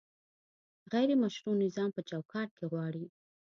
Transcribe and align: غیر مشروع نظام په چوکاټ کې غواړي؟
غیر 0.93 1.09
مشروع 1.23 1.55
نظام 1.63 1.89
په 1.95 2.01
چوکاټ 2.09 2.49
کې 2.57 2.65
غواړي؟ 2.71 3.05